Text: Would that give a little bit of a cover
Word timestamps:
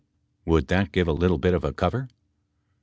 Would 0.45 0.65
that 0.69 0.91
give 0.91 1.07
a 1.07 1.11
little 1.13 1.37
bit 1.37 1.53
of 1.53 1.63
a 1.63 1.71
cover 1.73 2.09